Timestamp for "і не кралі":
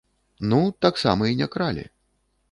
1.33-1.83